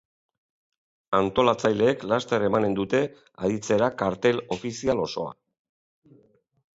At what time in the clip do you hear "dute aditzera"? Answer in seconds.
2.79-3.91